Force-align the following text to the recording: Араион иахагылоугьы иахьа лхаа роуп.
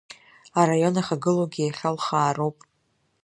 Араион 0.59 0.95
иахагылоугьы 0.97 1.61
иахьа 1.63 1.89
лхаа 1.95 2.31
роуп. 2.35 2.57